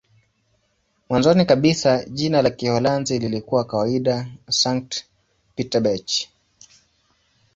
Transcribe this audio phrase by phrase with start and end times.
[1.09, 6.27] Mwanzoni kabisa jina la Kiholanzi lilikuwa kawaida "Sankt-Pieterburch".